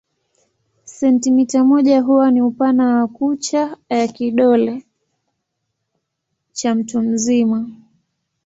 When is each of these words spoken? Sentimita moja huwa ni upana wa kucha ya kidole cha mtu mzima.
Sentimita 0.85 1.63
moja 1.63 2.01
huwa 2.01 2.31
ni 2.31 2.41
upana 2.41 2.95
wa 2.95 3.07
kucha 3.07 3.77
ya 3.89 4.07
kidole 4.07 4.85
cha 6.53 6.75
mtu 6.75 7.01
mzima. 7.01 7.69